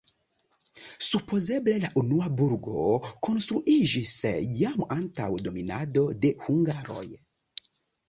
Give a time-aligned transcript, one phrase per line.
[1.07, 2.87] Supozeble la unua burgo
[3.29, 4.17] konstruiĝis
[4.65, 7.09] jam antaŭ dominado de hungaroj.